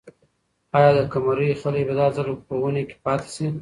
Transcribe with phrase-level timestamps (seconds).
[0.77, 3.47] آیا د قمرۍ خلی به دا ځل په ونې کې پاتې شي؟